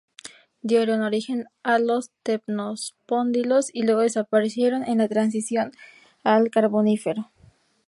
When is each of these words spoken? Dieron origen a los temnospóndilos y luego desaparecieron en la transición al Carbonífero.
Dieron 0.63 1.03
origen 1.03 1.45
a 1.61 1.77
los 1.77 2.09
temnospóndilos 2.23 3.69
y 3.71 3.83
luego 3.83 4.01
desaparecieron 4.01 4.83
en 4.83 4.97
la 4.97 5.07
transición 5.07 5.73
al 6.23 6.49
Carbonífero. 6.49 7.29